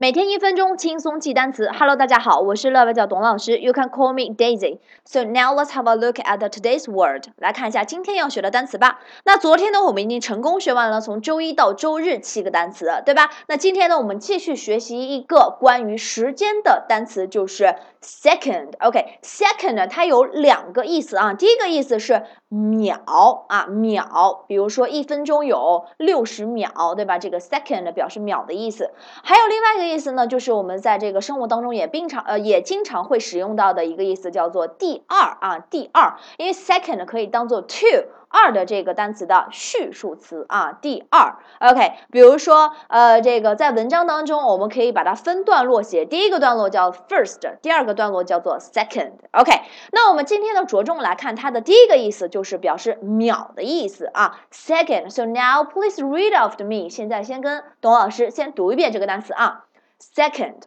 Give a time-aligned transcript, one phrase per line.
[0.00, 1.68] 每天一分钟轻松记单词。
[1.76, 3.58] Hello，大家好，我是乐乐教董老师。
[3.58, 4.78] You can call me Daisy.
[5.04, 7.24] So now let's have a look at today's word.
[7.36, 9.00] 来看一下今天要学的单词吧。
[9.24, 13.28] 那昨天呢，我们已经成功学完了从周一到周日七个单词，对吧？
[13.48, 18.74] 那今天呢，我们继续学习一个关于时间的单词，就是 second。
[18.78, 21.34] OK，second，它有两个意思啊。
[21.34, 24.44] 第一个意思是秒啊，秒。
[24.46, 27.18] 比如说一分钟有六十秒，对吧？
[27.18, 28.92] 这个 second 表示秒的意思。
[29.24, 29.88] 还有另外一个。
[29.88, 59.64] 意思呢，就是我们在这个生活当中也经常呃也经常会使用到的一个意思，叫做第二啊，第二，因为 second 可以当做 two 二的这个单词的序数词啊，第二，OK，比如说呃这个在文章当中，我们可以把它分段落写，第一个段落叫 first，第二个段落叫做 second，OK，那我们今天呢着重来看它的第一个意思，就是表示秒的意思啊，second，so now please read after me，现在先跟董老师先读一遍这个单词啊。
[60.00, 60.62] second,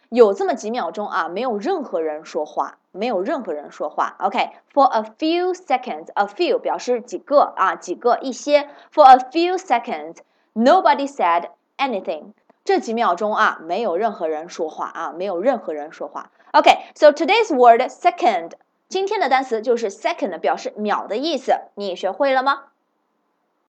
[0.08, 4.15] 有这么几秒钟啊，没有任何人说话， 没有任何人说话。
[4.19, 8.69] OK，for a few seconds，a few 表示几个啊，几个一些。
[8.93, 12.33] For a few seconds，nobody said anything。
[12.63, 16.31] 这几秒钟啊，没有任何人说话啊，没有任何人说话。
[16.53, 18.53] OK，so today's word second，
[18.87, 21.53] 今天的单词就是 second，表示秒的意思。
[21.75, 22.63] 你学会了吗？